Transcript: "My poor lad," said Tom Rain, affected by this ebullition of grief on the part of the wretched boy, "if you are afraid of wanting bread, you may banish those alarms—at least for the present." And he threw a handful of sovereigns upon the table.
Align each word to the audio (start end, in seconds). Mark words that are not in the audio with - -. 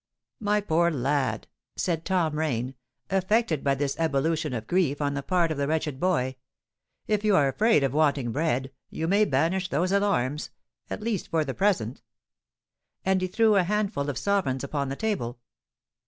"My 0.39 0.61
poor 0.61 0.89
lad," 0.89 1.47
said 1.75 2.05
Tom 2.05 2.39
Rain, 2.39 2.73
affected 3.11 3.63
by 3.63 3.75
this 3.75 3.95
ebullition 3.99 4.51
of 4.51 4.65
grief 4.65 4.99
on 4.99 5.13
the 5.13 5.21
part 5.21 5.51
of 5.51 5.59
the 5.59 5.67
wretched 5.67 5.99
boy, 5.99 6.37
"if 7.05 7.23
you 7.23 7.35
are 7.35 7.47
afraid 7.47 7.83
of 7.83 7.93
wanting 7.93 8.31
bread, 8.31 8.71
you 8.89 9.07
may 9.07 9.25
banish 9.25 9.69
those 9.69 9.91
alarms—at 9.91 11.03
least 11.03 11.27
for 11.27 11.45
the 11.45 11.53
present." 11.53 12.01
And 13.05 13.21
he 13.21 13.27
threw 13.27 13.55
a 13.55 13.61
handful 13.63 14.09
of 14.09 14.17
sovereigns 14.17 14.63
upon 14.63 14.89
the 14.89 14.95
table. 14.95 15.39